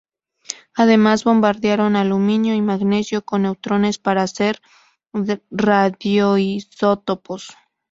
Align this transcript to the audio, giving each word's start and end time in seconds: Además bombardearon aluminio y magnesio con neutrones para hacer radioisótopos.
Además 0.73 1.25
bombardearon 1.25 1.95
aluminio 1.95 2.55
y 2.55 2.61
magnesio 2.63 3.23
con 3.23 3.43
neutrones 3.43 3.99
para 3.99 4.23
hacer 4.23 4.59
radioisótopos. 5.51 7.53